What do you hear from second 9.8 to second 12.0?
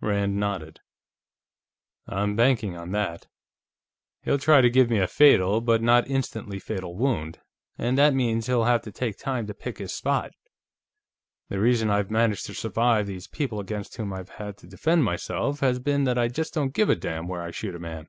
spot. The reason